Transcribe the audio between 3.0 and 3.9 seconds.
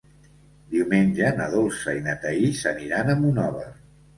a Monòver.